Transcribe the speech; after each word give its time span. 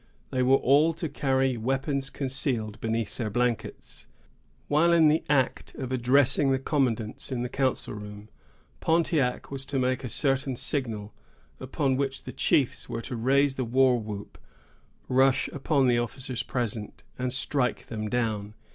They 0.31 0.41
were 0.41 0.55
all 0.57 0.95
to 0.95 1.07
carry 1.07 1.57
weapons 1.57 2.09
concealed 2.09 2.81
beneath 2.81 3.17
their 3.17 3.29
blankets. 3.29 4.07
While 4.67 4.93
in 4.93 5.09
the 5.09 5.23
act 5.29 5.75
of 5.75 5.91
addressing 5.91 6.49
the 6.49 6.57
commandant 6.57 7.31
in 7.31 7.43
the 7.43 7.49
council 7.49 7.93
room, 7.93 8.27
Pontiac 8.79 9.51
was 9.51 9.63
to 9.67 9.77
make 9.77 10.03
a 10.03 10.09
certain 10.09 10.55
signal, 10.55 11.13
upon 11.59 11.97
which 11.97 12.23
the 12.23 12.33
chiefs 12.33 12.89
were 12.89 13.03
to 13.03 13.15
raise 13.15 13.53
the 13.57 13.63
war 13.63 13.99
whoop, 14.01 14.39
rush 15.07 15.49
upon 15.49 15.85
the 15.85 15.99
officers 15.99 16.41
present, 16.41 17.03
and 17.19 17.31
strike 17.31 17.85
them 17.85 18.09
down. 18.09 18.55